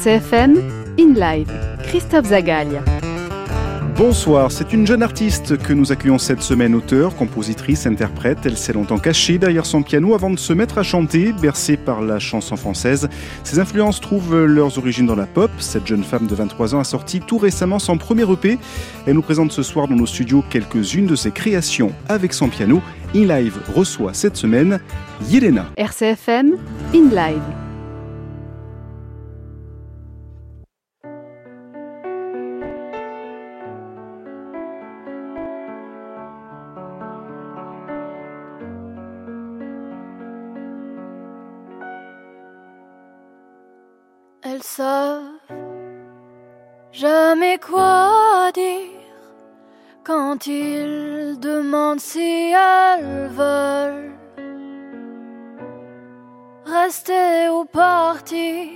[0.00, 0.56] RCFM,
[0.98, 1.52] In Live,
[1.82, 2.82] Christophe Zagalia.
[3.96, 8.38] Bonsoir, c'est une jeune artiste que nous accueillons cette semaine, auteure, compositrice, interprète.
[8.46, 12.00] Elle s'est longtemps cachée derrière son piano avant de se mettre à chanter, bercée par
[12.00, 13.10] la chanson française.
[13.44, 15.50] Ses influences trouvent leurs origines dans la pop.
[15.58, 18.58] Cette jeune femme de 23 ans a sorti tout récemment son premier EP.
[19.06, 22.80] Elle nous présente ce soir dans nos studios quelques-unes de ses créations avec son piano.
[23.14, 24.80] In Live reçoit cette semaine
[25.28, 25.66] Yelena.
[25.76, 26.54] RCFM,
[26.94, 27.59] In Live.
[44.62, 45.22] Savent
[46.92, 48.90] jamais quoi dire
[50.04, 54.12] quand ils demandent si elles veulent
[56.66, 58.68] rester ou partir.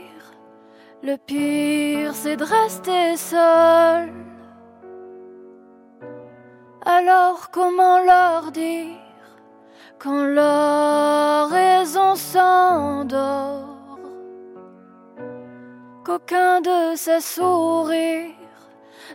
[1.02, 4.10] Le pire, c'est de rester seul.
[6.86, 8.52] Alors comment leur
[16.96, 18.30] ces sourires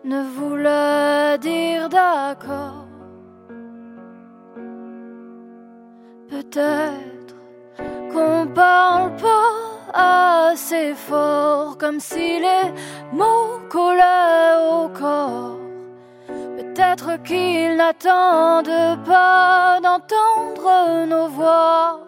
[0.03, 2.85] ne voulait dire d'accord.
[6.29, 7.35] Peut-être
[8.11, 12.71] qu'on parle pas assez fort, comme si les
[13.13, 15.57] mots collaient au corps.
[16.57, 21.99] Peut-être qu'ils n'attendent pas d'entendre nos voix.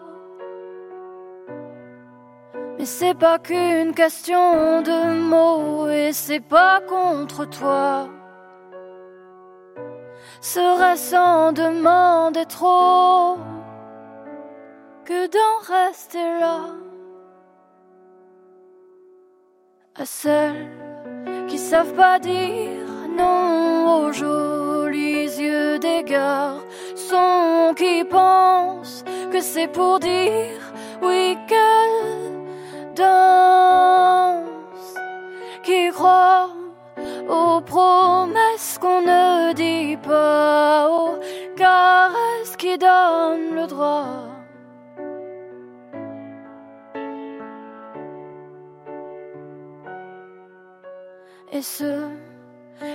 [2.82, 8.08] Mais c'est pas qu'une question de mots et c'est pas contre toi.
[10.40, 13.36] Serait-ce en demander trop
[15.04, 16.58] que d'en rester là?
[19.94, 20.68] À celles
[21.46, 30.00] qui savent pas dire non aux jolis yeux des garçons qui pensent que c'est pour
[30.00, 30.58] dire
[31.00, 31.81] oui qu'elles
[35.62, 36.50] qui croit
[37.28, 41.18] aux promesses qu'on ne dit pas, aux
[41.56, 44.06] caresses qui donnent le droit.
[51.52, 52.08] Et ceux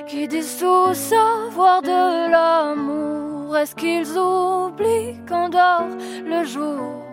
[0.07, 5.87] qui disent tout savoir de l'amour, est-ce qu'ils oublient quand dort
[6.25, 7.06] le jour?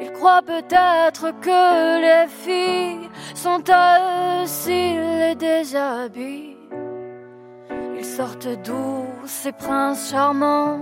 [0.00, 6.56] Ils croient peut-être que les filles sont à eux s'ils les déshabillent.
[7.98, 10.80] Ils sortent d'où ces princes charmants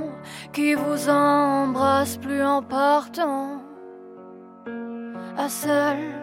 [0.53, 3.62] qui vous embrassent plus en partant.
[5.37, 6.15] À celles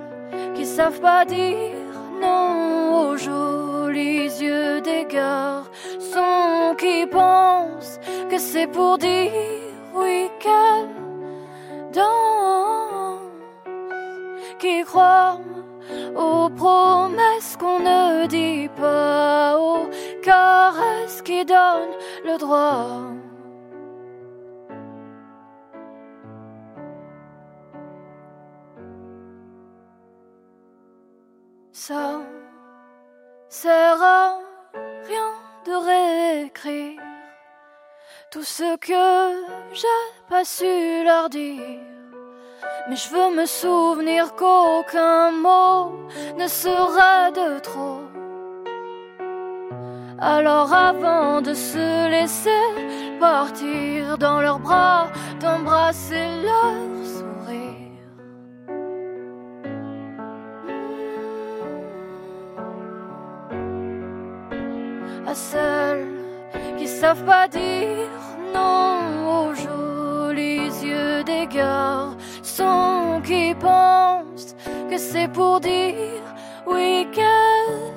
[0.56, 1.76] qui savent pas dire
[2.22, 8.00] non aux jolis yeux des garçons qui pensent
[8.30, 9.32] que c'est pour dire
[9.96, 11.01] oui qu'elles
[14.60, 15.40] qui croit
[16.16, 19.90] aux promesses qu'on ne dit pas, aux
[20.22, 23.02] caresses qui donnent le droit.
[31.72, 32.22] Ça
[33.50, 34.40] sert à
[35.08, 35.32] rien
[35.66, 37.01] de réécrire
[38.42, 41.78] tout ce que j'ai pas su leur dire.
[42.90, 45.94] Mais je veux me souvenir qu'aucun mot
[46.40, 48.02] ne serait de trop.
[50.18, 52.66] Alors avant de se laisser
[53.20, 56.74] partir dans leurs bras, d'embrasser leur
[57.14, 58.02] sourire.
[65.28, 66.08] À celles
[66.80, 68.21] qui savent pas dire
[68.54, 74.56] non aux jolis yeux des garçons qui pensent
[74.90, 76.24] que c'est pour dire
[76.68, 77.94] oui qu'elles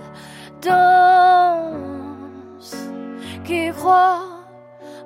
[0.62, 1.74] dansent,
[3.44, 4.34] qui croient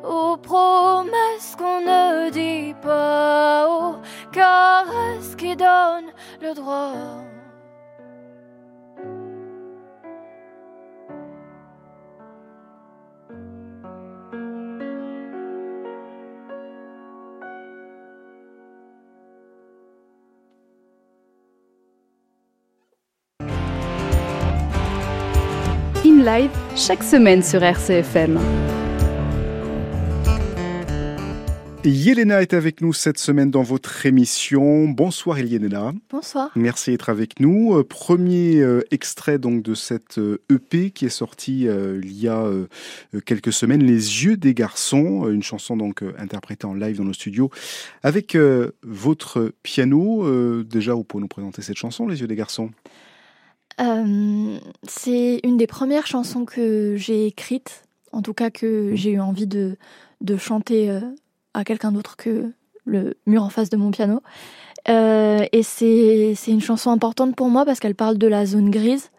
[0.05, 3.97] aux promesses qu'on ne dit pas, aux
[4.33, 7.28] caresses qui donnent le droit.
[26.29, 28.39] Live, chaque semaine sur RCFM.
[31.87, 34.89] Yelena est avec nous cette semaine dans votre émission.
[34.91, 35.95] Bonsoir Yelena.
[36.11, 36.51] Bonsoir.
[36.55, 37.75] Merci d'être avec nous.
[37.79, 40.21] Euh, premier euh, extrait donc de cette
[40.51, 42.45] EP euh, qui est sortie il y a
[43.25, 47.51] quelques semaines, Les yeux des garçons, une chanson donc interprétée en live dans nos studios
[48.03, 48.37] avec
[48.83, 50.63] votre piano.
[50.63, 52.69] déjà, vous pouvez nous présenter cette chanson, Les yeux des garçons.
[53.79, 58.95] C'est une des premières chansons que j'ai écrites, en tout cas que mmh.
[58.97, 59.77] j'ai eu envie de,
[60.21, 60.91] de chanter
[61.55, 62.53] à quelqu'un d'autre que
[62.85, 64.23] le mur en face de mon piano.
[64.89, 69.11] Euh, et c'est une chanson importante pour moi parce qu'elle parle de la zone grise.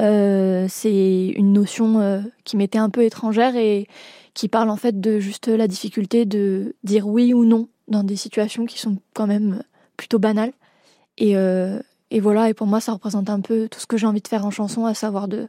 [0.00, 3.88] Euh, c'est une notion euh, qui m'était un peu étrangère et
[4.34, 8.16] qui parle en fait de juste la difficulté de dire oui ou non dans des
[8.16, 9.62] situations qui sont quand même
[9.96, 10.52] plutôt banales.
[11.16, 11.34] Et,
[12.10, 14.28] et voilà, et pour moi ça représente un peu tout ce que j'ai envie de
[14.28, 15.48] faire en chanson, à savoir de,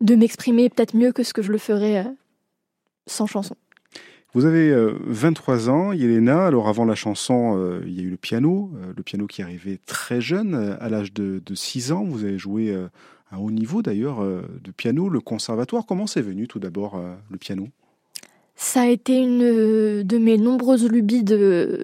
[0.00, 2.06] de m'exprimer peut-être mieux que ce que je le ferais
[3.06, 3.56] sans chanson.
[4.34, 6.46] Vous avez 23 euh, ans, Yelena.
[6.46, 9.42] Alors avant la chanson, euh, il y a eu le piano, euh, le piano qui
[9.42, 12.04] arrivait très jeune, à l'âge de, 6 ans.
[12.04, 12.74] Vous avez joué
[13.30, 15.84] à haut niveau d'ailleurs de piano, le conservatoire.
[15.86, 17.00] Comment c'est venu tout d'abord
[17.30, 17.68] le piano?
[18.56, 21.24] Ça a été une de mes nombreuses lubies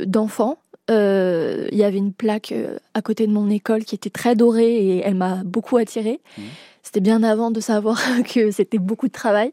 [0.06, 0.58] d'enfant.
[0.88, 2.54] Il y avait une plaque
[2.94, 6.20] à côté de mon école qui était très dorée et elle m'a beaucoup attirée.
[6.36, 6.42] Mmh.
[6.88, 8.00] C'était bien avant de savoir
[8.34, 9.52] que c'était beaucoup de travail.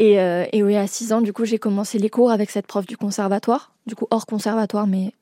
[0.00, 2.66] Et, euh, et, oui, à 6 ans, du coup, j'ai commencé les cours avec cette
[2.66, 3.72] prof du conservatoire.
[3.86, 5.12] Du coup, hors conservatoire, mais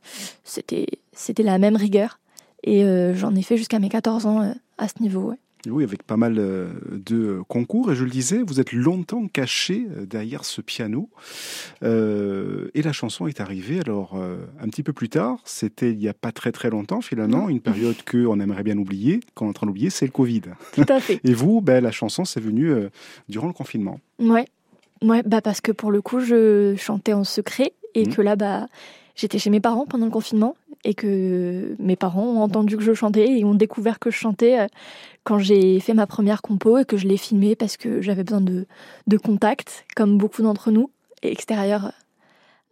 [0.44, 2.18] c'était, c'était la même rigueur.
[2.64, 5.28] Et euh, j'en ai fait jusqu'à mes 14 ans euh, à ce niveau.
[5.28, 5.36] Ouais.
[5.68, 7.92] Oui, avec pas mal euh, de concours.
[7.92, 11.08] Et je le disais, vous êtes longtemps caché euh, derrière ce piano.
[11.84, 14.18] Euh, et la chanson est arrivée, alors,
[14.60, 15.38] un petit peu plus tard.
[15.44, 19.20] C'était il n'y a pas très très longtemps, finalement, une période qu'on aimerait bien oublier.
[19.34, 20.42] Qu'on est en train d'oublier, c'est le Covid.
[20.72, 21.20] Tout à fait.
[21.24, 22.72] Et vous, ben, la chanson, c'est venu
[23.28, 24.00] durant le confinement.
[24.18, 24.46] Ouais.
[25.02, 28.14] Ouais, bah parce que pour le coup, je chantais en secret et mmh.
[28.14, 28.68] que là, bah,
[29.14, 32.92] j'étais chez mes parents pendant le confinement et que mes parents ont entendu que je
[32.92, 34.66] chantais et ont découvert que je chantais euh,
[35.24, 38.40] quand j'ai fait ma première compo et que je l'ai filmée parce que j'avais besoin
[38.40, 38.66] de,
[39.06, 40.90] de contact, comme beaucoup d'entre nous,
[41.22, 41.92] extérieur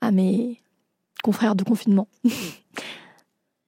[0.00, 0.60] à mes
[1.22, 2.08] confrères de confinement.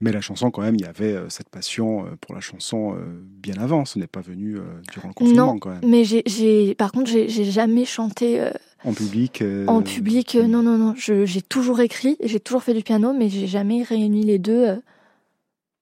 [0.00, 2.96] Mais la chanson, quand même, il y avait euh, cette passion euh, pour la chanson
[3.24, 3.84] bien avant.
[3.84, 4.58] Ce n'est pas venu
[4.92, 5.80] durant le confinement, quand même.
[5.86, 8.50] Mais j'ai, par contre, j'ai jamais chanté
[8.84, 10.94] en public euh, En public, euh, non, non, non.
[10.96, 14.76] J'ai toujours écrit, j'ai toujours fait du piano, mais j'ai jamais réuni les deux, euh,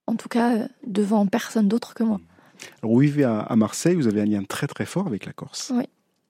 [0.07, 2.19] en tout cas devant personne d'autre que moi.
[2.81, 5.71] Alors, vous vivez à, Marseille, vous avez un lien très très fort avec la Corse.
[5.73, 5.85] Oui,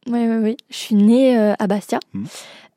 [0.07, 0.37] oui, oui.
[0.41, 0.57] oui.
[0.69, 1.99] Je suis née à Bastia.
[2.13, 2.25] Mmh.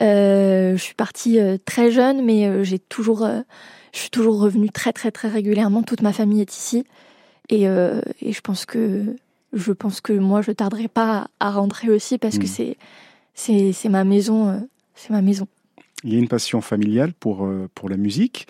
[0.00, 3.28] je suis partie très jeune, mais j'ai toujours,
[3.92, 5.84] je suis toujours revenue très très très régulièrement.
[5.84, 6.84] Toute ma famille est ici,
[7.48, 9.04] et, et je pense que
[9.52, 12.48] je pense que moi je tarderai pas à, rentrer aussi parce que mmh.
[12.48, 12.76] c'est
[13.34, 14.48] c'est ma maison.
[14.48, 14.58] Euh,
[14.94, 15.46] c'est ma maison.
[16.04, 18.46] Il y a une passion familiale pour, euh, pour la musique,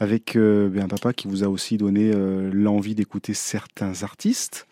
[0.00, 2.10] avec euh, ben, un papa qui vous a aussi donné
[2.52, 4.66] l'envie d'écouter certains artistes.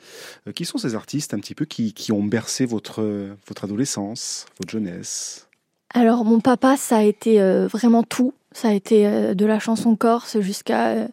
[0.54, 3.02] qui sont ces artistes un petit peu qui, qui ont bercé votre,
[3.46, 5.48] votre adolescence, votre jeunesse?
[5.92, 8.34] Alors mon papa, ça a été vraiment tout.
[8.52, 11.08] Ça a été de la chanson corse jusqu'à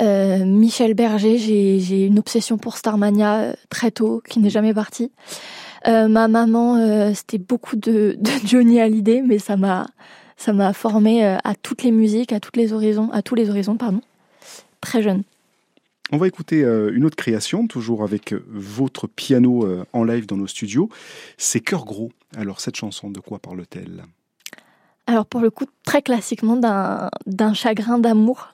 [0.00, 1.38] Michel Berger.
[1.38, 5.12] J'ai une obsession pour Starmania très tôt, qui n'est jamais partie.
[5.86, 9.86] Euh, ma maman, euh, c'était beaucoup de, de, Johnny Hallyday, mais ça m'a
[10.36, 13.50] ça m'a formé euh, à toutes les musiques, à toutes les horizons, à tous les
[13.50, 14.00] horizons, pardon,
[14.80, 15.22] très jeune.
[16.10, 20.88] On va écouter une autre création, toujours avec votre piano en live dans nos studios.
[21.36, 22.12] C'est Cœur Gros.
[22.34, 24.04] Alors cette chanson, de quoi parle-t-elle?
[25.08, 28.52] Alors pour le coup, très classiquement d'un chagrin d'amour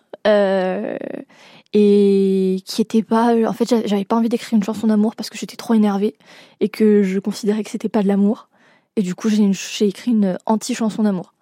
[1.74, 5.36] et qui était pas en fait j'avais pas envie d'écrire une chanson d'amour parce que
[5.36, 6.14] j'étais trop énervée
[6.60, 8.48] et que je considérais que c'était pas de l'amour
[8.94, 11.34] et du coup j'ai écrit une anti-chanson d'amour.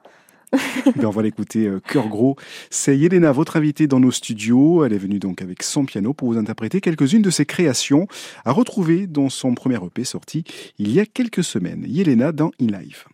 [0.97, 2.37] Ben, on va l'écouter euh, cœur gros.
[2.69, 4.85] C'est Yelena, votre invitée dans nos studios.
[4.85, 8.07] Elle est venue donc avec son piano pour vous interpréter quelques-unes de ses créations
[8.45, 10.45] à retrouver dans son premier EP sorti
[10.79, 11.87] il y a quelques semaines.
[11.89, 13.05] Yelena dans In Live.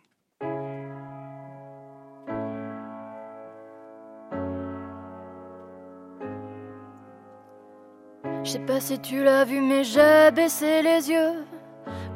[8.49, 11.45] Je sais pas si tu l'as vu, mais j'ai baissé les yeux.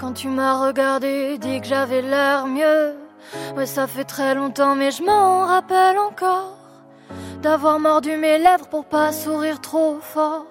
[0.01, 2.95] Quand tu m'as regardé, dit que j'avais l'air mieux.
[3.55, 6.57] Ouais, ça fait très longtemps, mais je m'en rappelle encore.
[7.43, 10.47] D'avoir mordu mes lèvres pour pas sourire trop fort.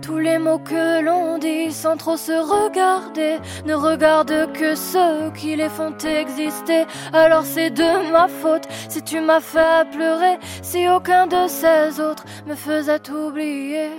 [0.00, 3.36] Tous les mots que l'on dit sans trop se regarder
[3.66, 6.86] ne regardent que ceux qui les font exister.
[7.12, 12.24] Alors c'est de ma faute si tu m'as fait pleurer, si aucun de ces autres
[12.46, 13.90] me faisait oublier.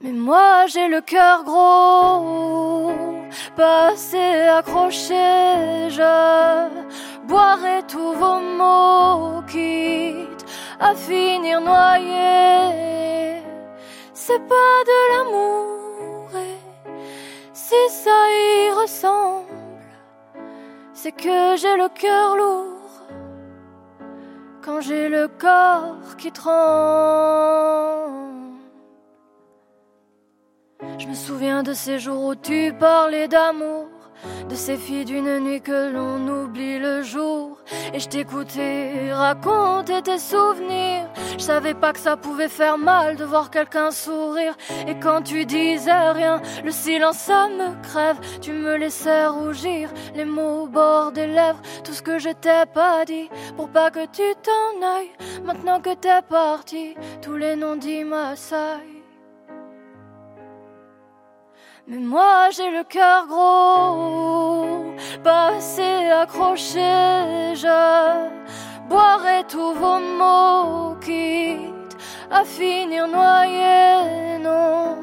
[0.00, 2.94] Mais moi j'ai le cœur gros,
[3.56, 6.68] pas assez accroché, je
[7.26, 10.44] boirai tous vos mots, quitte
[10.78, 13.42] à finir noyé.
[14.14, 16.60] C'est pas de l'amour, et
[17.52, 19.48] si ça y ressemble,
[20.92, 23.02] c'est que j'ai le cœur lourd
[24.64, 28.37] quand j'ai le corps qui tremble.
[30.98, 33.86] Je me souviens de ces jours où tu parlais d'amour,
[34.48, 37.58] de ces filles d'une nuit que l'on oublie le jour.
[37.94, 41.08] Et je t'écoutais raconter tes souvenirs.
[41.34, 44.56] Je savais pas que ça pouvait faire mal de voir quelqu'un sourire.
[44.88, 48.18] Et quand tu disais rien, le silence me crève.
[48.40, 51.62] Tu me laissais rougir, les mots au bord des lèvres.
[51.84, 55.12] Tout ce que je t'ai pas dit pour pas que tu t'en ailles.
[55.44, 58.97] Maintenant que t'es parti, tous les noms dits m'assaillent.
[61.90, 65.52] Mais moi j'ai le cœur gros, pas
[66.20, 67.54] accroché.
[67.54, 68.28] Je
[68.90, 71.96] boirai tous vos mots, quitte
[72.30, 74.38] à finir noyé.
[74.38, 74.98] Non,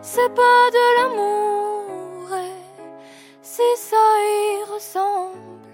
[0.00, 2.34] c'est pas de l'amour.
[2.34, 2.56] Et
[3.42, 5.68] si ça y ressemble,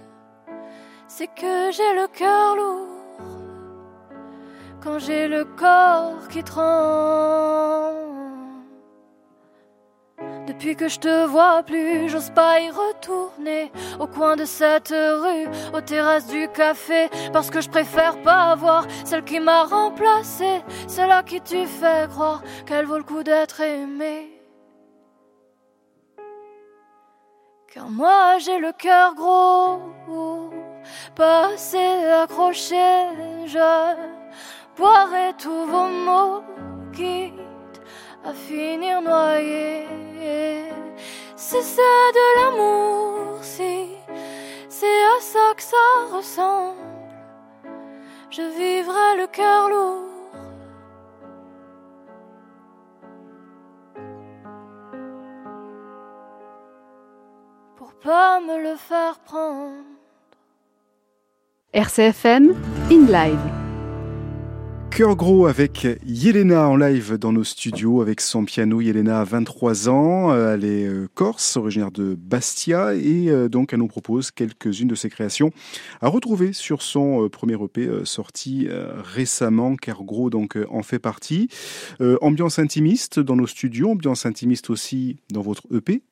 [1.06, 2.88] c'est que j'ai le cœur lourd
[4.82, 8.07] quand j'ai le corps qui tremble.
[10.48, 15.46] Depuis que je te vois plus, j'ose pas y retourner au coin de cette rue,
[15.74, 21.10] aux terrasses du café, parce que je préfère pas voir celle qui m'a remplacée, celle
[21.10, 24.40] à qui tu fais croire qu'elle vaut le coup d'être aimée.
[27.70, 30.50] Car moi j'ai le cœur gros,
[31.14, 32.86] pas assez accroché,
[33.44, 33.94] je
[34.78, 36.42] boirai tous vos mots
[36.94, 37.34] qui
[38.24, 40.07] à finir noyé.
[41.36, 41.62] C'est
[42.12, 43.88] de l'amour, si
[44.68, 46.78] c'est à ça que ça ressemble,
[48.30, 50.04] je vivrai le cœur lourd.
[57.76, 59.84] Pour pas me le faire prendre.
[61.72, 62.54] RCFM,
[62.90, 63.67] in live.
[64.90, 68.80] Cœur gros avec Yelena en live dans nos studios avec son piano.
[68.80, 73.72] Yelena a 23 ans, euh, elle est euh, corse, originaire de Bastia et euh, donc
[73.72, 75.52] elle nous propose quelques-unes de ses créations
[76.00, 78.68] à retrouver sur son premier EP sorti
[79.14, 79.76] récemment.
[79.76, 81.48] Cœur gros donc en fait partie.
[82.20, 86.02] ambiance intimiste dans nos studios, ambiance intimiste aussi dans votre EP,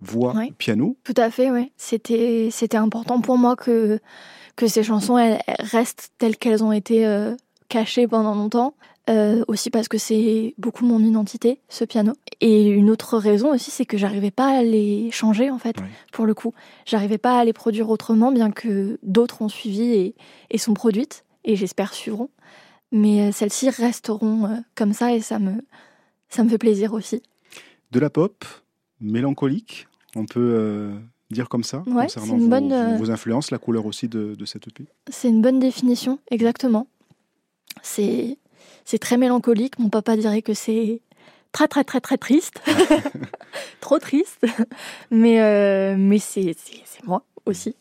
[0.00, 0.96] voix, piano.
[1.02, 1.72] Tout à fait, oui.
[1.76, 3.98] C'était c'était important pour moi que
[4.56, 7.04] que ces chansons elles, restent telles qu'elles ont été
[7.68, 8.74] caché pendant longtemps.
[9.08, 12.12] Euh, aussi parce que c'est beaucoup mon identité, ce piano.
[12.42, 15.76] Et une autre raison aussi, c'est que j'arrivais pas à les changer en fait,
[16.12, 16.52] pour le coup.
[16.84, 20.14] J'arrivais pas à les produire autrement, bien que d'autres ont suivi
[20.50, 22.28] et, sont produites, et j'espère suivront.
[22.92, 25.52] Mais euh, celles-ci resteront euh, comme ça, et ça me,
[26.28, 27.22] ça me fait plaisir aussi.
[27.90, 28.44] De la pop,
[29.00, 30.92] mélancolique, on peut
[31.30, 34.84] dire comme ça, concernant une bonne, vos, influences, la couleur aussi de, de cette EP
[35.10, 36.88] C'est une bonne définition, exactement.
[37.82, 38.38] C'est
[38.84, 39.78] c'est très mélancolique.
[39.78, 41.02] Mon papa dirait que c'est
[41.52, 42.60] très très très très triste,
[43.80, 44.46] trop triste.
[45.10, 46.54] Mais euh, mais c'est
[47.04, 47.74] moi aussi.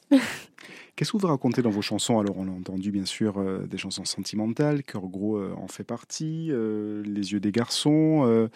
[0.95, 2.19] Qu'est-ce que vous racontez dans vos chansons?
[2.19, 5.83] Alors, on a entendu bien sûr euh, des chansons sentimentales, Cœur Gros euh, en fait
[5.83, 8.49] partie, Les Yeux des Garçons.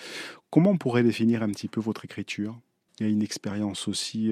[0.49, 2.59] comment on pourrait définir un petit peu votre écriture?
[2.99, 4.31] Il y a une expérience aussi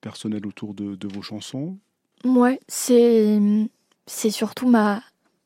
[0.00, 1.78] personnelle autour de, de vos chansons?
[2.24, 3.40] Ouais, c'est
[4.30, 5.02] surtout ma,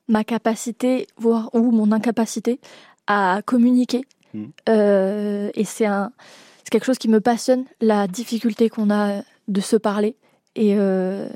[0.09, 2.61] ma capacité, voire ou mon incapacité
[3.07, 4.03] à communiquer.
[4.33, 4.47] Hmm.
[4.69, 6.13] Euh, et c'est un,
[6.59, 10.17] c'est quelque chose qui me passionne, la difficulté qu'on a de se parler
[10.57, 11.29] et euh,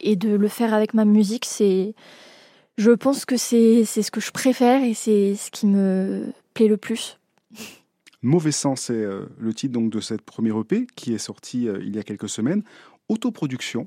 [0.00, 1.44] et de le faire avec ma musique.
[1.44, 1.94] C'est,
[2.78, 6.68] je pense que c'est c'est ce que je préfère et c'est ce qui me plaît
[6.68, 7.18] le plus.
[8.22, 11.94] Mauvais sens, c'est euh, le titre donc de cette première EP qui est sortie il
[11.94, 12.62] y a quelques semaines.
[13.08, 13.86] Autoproduction.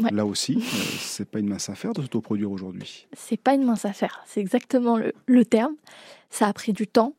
[0.00, 0.60] Là aussi, euh,
[0.98, 3.06] c'est pas une mince affaire de s'autoproduire aujourd'hui.
[3.12, 5.74] C'est pas une mince affaire, c'est exactement le, terme.
[6.30, 7.14] Ça a pris du temps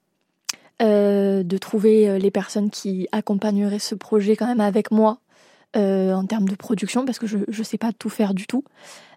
[0.82, 5.20] euh, de trouver euh, les personnes qui accompagneraient ce projet quand même avec moi
[5.76, 8.64] en termes de production, parce que je ne sais pas tout faire du tout.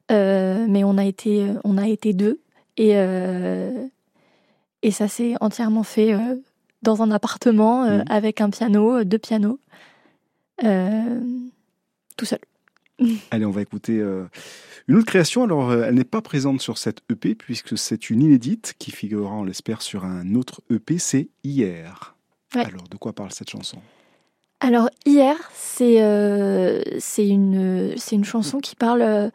[0.09, 2.41] mais on a été, on a été deux
[2.79, 2.93] et,
[4.83, 6.17] et ça s'est entièrement fait
[6.81, 8.05] dans un appartement mmh.
[8.09, 9.61] avec un piano, deux pianos,
[10.63, 12.39] tout seul.
[13.31, 14.25] Allez, on va écouter euh,
[14.89, 15.45] une autre création.
[15.45, 19.35] Alors, euh, elle n'est pas présente sur cette EP puisque c'est une inédite qui figurera,
[19.35, 20.99] on l'espère, sur un autre EP.
[20.99, 22.15] C'est Hier.
[22.55, 23.79] Alors, de quoi parle cette chanson?
[24.61, 29.31] Alors hier, c'est euh, c'est une chanson qui parle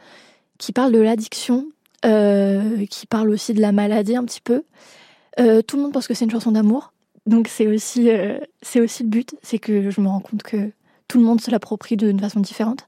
[0.57, 1.67] qui parle de l'addiction,
[2.01, 4.63] qui parle aussi de la maladie un petit peu.
[5.37, 6.91] tout le monde pense que c'est une chanson d'amour,
[7.27, 8.09] donc c'est aussi
[8.63, 10.71] c'est aussi le but, c'est que je me rends compte que
[11.07, 12.87] tout le monde se l'approprie d'une façon différente.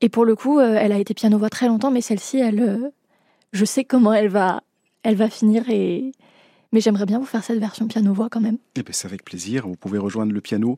[0.00, 2.92] Et pour le coup, elle a été piano voix très longtemps, mais celle-ci, elle,
[3.52, 4.62] je sais comment elle va
[5.02, 6.12] elle va finir et
[6.70, 8.58] mais j'aimerais bien vous faire cette version piano-voix quand même.
[8.76, 9.66] Eh ben, c'est avec plaisir.
[9.66, 10.76] Vous pouvez rejoindre le piano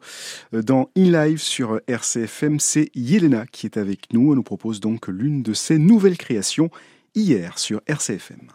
[0.54, 2.60] euh, dans In Live sur RCFM.
[2.60, 4.30] C'est Yelena qui est avec nous.
[4.30, 6.70] Elle nous propose donc l'une de ses nouvelles créations
[7.16, 8.52] hier sur RCFM.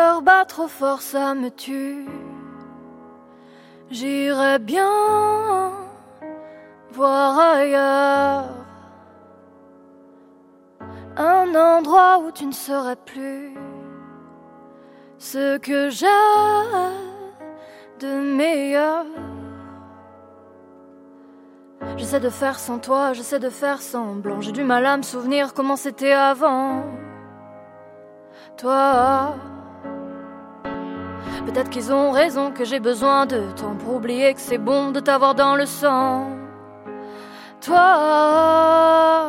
[0.00, 2.06] Cœur bat trop fort, ça me tue.
[3.90, 5.72] J'irai bien
[6.92, 8.44] voir ailleurs
[11.16, 13.54] un endroit où tu ne serais plus
[15.18, 16.06] ce que j'ai
[18.02, 19.04] de meilleur.
[21.98, 24.40] J'essaie de faire sans toi, j'essaie de faire semblant.
[24.40, 26.84] J'ai du mal à me souvenir comment c'était avant.
[28.56, 29.34] Toi.
[31.46, 35.00] Peut-être qu'ils ont raison que j'ai besoin de temps pour oublier que c'est bon de
[35.00, 36.28] t'avoir dans le sang.
[37.60, 39.26] Toi.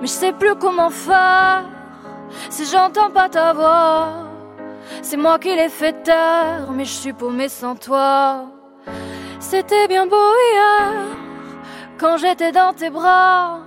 [0.00, 1.64] Mais je sais plus comment faire
[2.50, 4.08] si j'entends pas ta voix.
[5.02, 8.46] C'est moi qui l'ai fait taire, mais je suis paumée sans toi.
[9.40, 10.92] C'était bien beau hier
[11.98, 13.60] quand j'étais dans tes bras.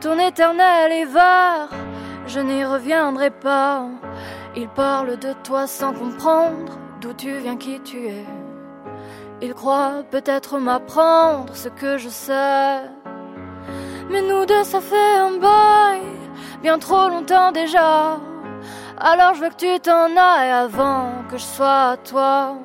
[0.00, 1.68] Ton éternel est vert,
[2.26, 3.86] je n'y reviendrai pas.
[4.56, 8.26] Il parle de toi sans comprendre d'où tu viens, qui tu es.
[9.40, 12.80] Il croit peut-être m'apprendre ce que je sais.
[14.10, 16.02] Mais nous deux, ça fait un bail,
[16.62, 18.18] bien trop longtemps déjà.
[18.98, 22.56] Alors je veux que tu t'en ailles avant que je sois à toi.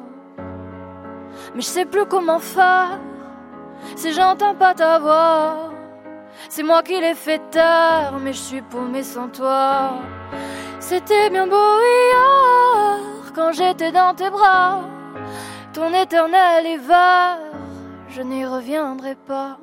[1.53, 2.99] Mais je sais plus comment faire
[3.95, 5.69] si j'entends pas ta voix.
[6.49, 9.93] C'est moi qui l'ai fait taire, mais je suis paumée sans toi.
[10.87, 14.81] C'était bien beau hier quand j'étais dans tes bras.
[15.73, 17.39] Ton éternel hiver,
[18.07, 19.57] je n'y reviendrai pas.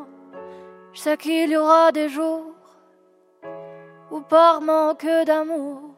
[0.92, 2.56] Je sais qu'il y aura des jours
[4.10, 5.94] où par manque d'amour,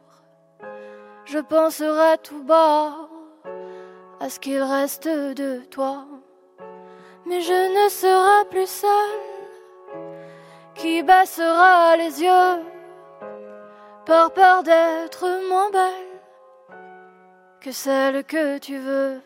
[1.25, 2.93] je penserai tout bas
[4.19, 6.05] à ce qu'il reste de toi.
[7.25, 9.19] Mais je ne serai plus seule
[10.75, 12.74] qui baissera les yeux
[14.05, 16.21] par peur d'être moins belle
[17.59, 19.21] que celle que tu veux.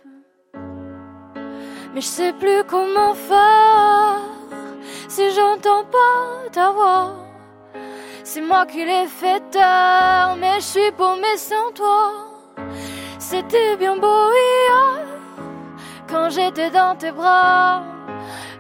[1.94, 4.22] Mais je sais plus comment faire
[5.10, 7.16] si j'entends pas ta voix.
[8.24, 12.14] C'est moi qui l'ai fait tard, mais je suis paumée sans toi.
[13.18, 15.06] C'était bien beau hier
[16.08, 17.84] quand j'étais dans tes bras,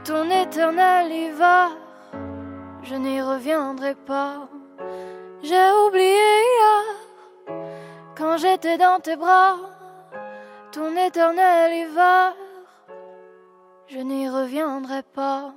[0.04, 1.70] ton éternel hiver.
[2.84, 4.50] Je n'y reviendrai pas.
[5.42, 7.56] J'ai oublié hier,
[8.18, 9.56] quand j'étais dans tes bras,
[10.74, 12.36] ton éternel hiver.
[13.88, 15.54] Je n'y reviendrai pas.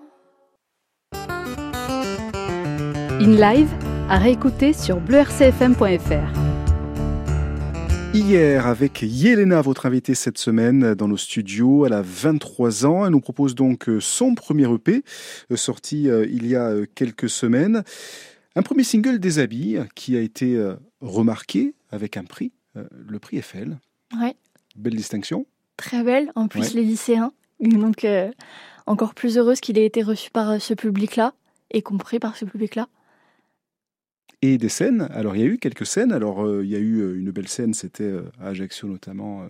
[3.21, 3.71] In live,
[4.09, 6.43] à réécouter sur bleurcfm.fr.
[8.15, 13.07] Hier, avec Yelena, votre invitée cette semaine dans nos studios, elle a 23 ans.
[13.07, 15.03] Elle nous propose donc son premier EP,
[15.51, 17.83] euh, sorti euh, il y a euh, quelques semaines.
[18.55, 23.19] Un premier single des habits qui a été euh, remarqué avec un prix, euh, le
[23.19, 23.79] prix Eiffel.
[24.19, 24.37] Ouais.
[24.77, 25.47] Belle distinction.
[25.77, 26.31] Très belle.
[26.35, 27.33] En plus, les lycéens.
[27.61, 28.31] Donc, euh,
[28.87, 31.35] encore plus heureuse qu'il ait été reçu par ce public-là
[31.71, 32.89] et compris par ce public-là.
[34.43, 35.09] Et des scènes.
[35.13, 36.13] Alors, il y a eu quelques scènes.
[36.13, 39.49] Alors, il y a eu une belle scène, c'était à Ajaccio notamment, en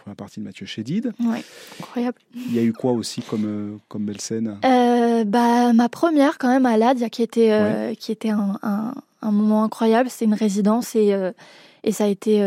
[0.00, 1.12] première partie de Mathieu Chédid.
[1.20, 1.44] Ouais,
[1.80, 2.18] incroyable.
[2.34, 4.58] Il y a eu quoi aussi comme, comme belle scène?
[4.64, 8.94] Euh, bah, Ma première, quand même, à Ladia, qui était, euh, qui était un, un,
[9.22, 10.08] un, moment incroyable.
[10.10, 11.32] C'est une résidence et, euh,
[11.84, 12.42] et ça a été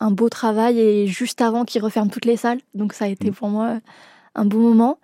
[0.00, 0.78] un beau travail.
[0.78, 2.60] Et juste avant qu'ils referment toutes les salles.
[2.74, 3.34] Donc, ça a été mmh.
[3.34, 3.80] pour moi
[4.34, 4.98] un beau moment.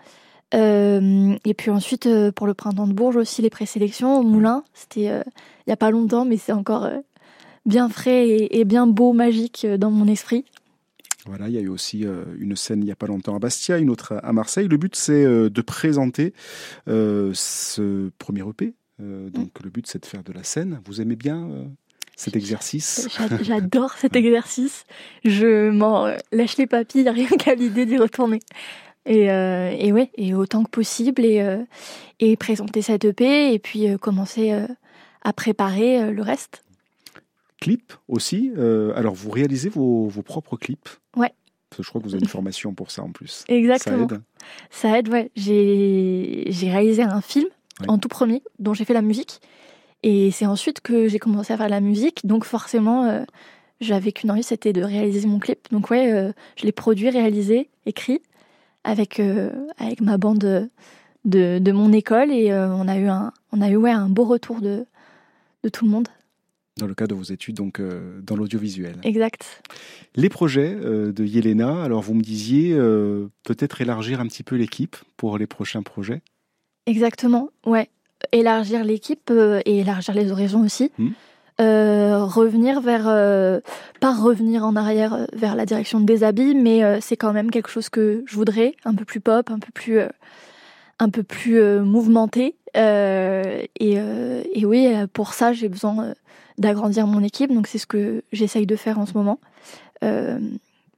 [0.52, 4.62] et puis ensuite, pour le printemps de Bourges aussi, les présélections au Moulin.
[4.74, 6.88] C'était il n'y a pas longtemps, mais c'est encore
[7.66, 10.44] bien frais et, et, bien beau, magique dans mon esprit.
[11.26, 13.38] Voilà, il y a eu aussi euh, une scène il n'y a pas longtemps à
[13.38, 14.68] Bastia, une autre à Marseille.
[14.68, 16.32] Le but, c'est euh, de présenter
[16.88, 18.74] euh, ce premier EP.
[18.98, 19.64] donc, mm.
[19.64, 20.80] le but, c'est de faire de la scène.
[20.84, 21.48] Vous aimez bien
[22.16, 23.08] cet exercice
[23.42, 24.84] J'adore cet exercice.
[25.24, 28.40] Je m'en lâche les papilles, rien qu'à l'idée d'y retourner.
[29.06, 31.42] Et, et ouais, et autant que possible et,
[32.20, 34.52] et présenter cette EP et puis commencer
[35.22, 36.62] à préparer le reste.
[37.60, 38.52] Clip aussi.
[38.94, 40.88] alors vous réalisez vos, vos propres clips?
[41.16, 41.32] Ouais.
[41.78, 43.44] je crois que vous avez une formation pour ça en plus.
[43.48, 44.08] Exactement.
[44.08, 44.22] Ça aide.
[44.70, 45.30] Ça aide, ouais.
[45.36, 47.48] J'ai réalisé un film
[47.86, 49.40] en tout premier dont j'ai fait la musique.
[50.02, 52.24] Et c'est ensuite que j'ai commencé à faire la musique.
[52.24, 53.24] Donc forcément, euh,
[53.80, 55.68] j'avais qu'une envie, c'était de réaliser mon clip.
[55.72, 58.20] Donc ouais, euh, je l'ai produit, réalisé, écrit
[58.84, 60.70] avec, euh, avec ma bande
[61.24, 62.30] de, de mon école.
[62.30, 64.86] Et on a eu, un, on a eu ouais, un beau retour de,
[65.64, 66.08] de tout le monde.
[66.78, 67.80] Dans le cadre de vos études, donc
[68.22, 68.96] dans l'audiovisuel.
[69.02, 69.62] Exact.
[70.14, 72.74] Les projets de Yelena, alors vous me disiez
[73.44, 76.22] peut-être élargir un petit peu l'équipe pour les prochains projets?
[76.86, 77.90] Exactement, ouais
[78.32, 80.90] élargir l'équipe euh, et élargir les horizons aussi.
[80.98, 81.10] Hmm.
[81.60, 83.60] Euh, revenir vers, euh,
[84.00, 87.88] pas revenir en arrière vers la direction des habits, mais c'est quand même quelque chose
[87.88, 89.98] que je voudrais, un peu plus pop, un peu plus,
[91.00, 92.54] un peu plus mouvementé.
[92.76, 93.98] Et,
[94.54, 96.14] et, oui, pour ça, j'ai besoin
[96.58, 99.38] d'agrandir mon équipe, donc c'est ce que j'essaye de faire en ce moment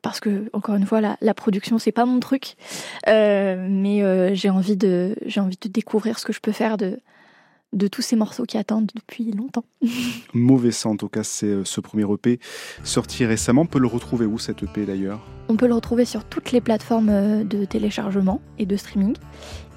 [0.03, 2.57] parce que encore une fois la, la production c'est pas mon truc
[3.09, 6.77] euh, mais euh, j'ai envie de j'ai envie de découvrir ce que je peux faire
[6.77, 6.99] de
[7.73, 9.63] de tous ces morceaux qui attendent depuis longtemps.
[10.35, 12.41] Mauvais sang, en tout cas, c'est euh, ce premier EP
[12.83, 13.63] sorti récemment.
[13.63, 15.25] On peut le retrouver où cet EP d'ailleurs?
[15.49, 19.15] On peut le retrouver sur toutes les plateformes de téléchargement et de streaming.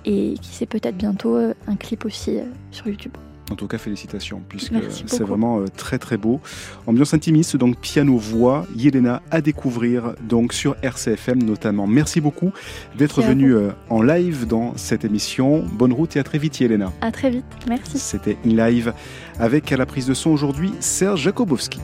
[0.06, 2.40] Et qui sait peut-être bientôt un clip aussi
[2.72, 3.14] sur YouTube.
[3.52, 4.74] En tout cas, félicitations, puisque
[5.06, 6.40] c'est vraiment euh, très très beau.
[6.88, 11.86] Ambiance intimiste, donc piano-voix, Yelena à découvrir donc sur RCFM notamment.
[11.86, 12.52] Merci beaucoup
[12.98, 15.64] d'être venue euh, en live dans cette émission.
[15.74, 16.92] Bonne route et à très vite Yelena.
[17.02, 18.00] À très vite, merci.
[18.00, 18.94] C'était In Live
[19.40, 21.80] avec à la prise de son aujourd'hui Serge Jakobowski.